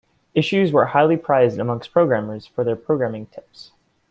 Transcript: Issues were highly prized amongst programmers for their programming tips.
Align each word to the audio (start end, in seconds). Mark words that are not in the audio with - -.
Issues 0.33 0.71
were 0.71 0.85
highly 0.87 1.15
prized 1.15 1.59
amongst 1.59 1.91
programmers 1.93 2.47
for 2.47 2.63
their 2.63 2.75
programming 2.75 3.27
tips. 3.27 3.71